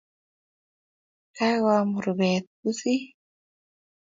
Kagoam 1.35 1.89
rubeet 2.03 2.45
pusit 2.59 3.03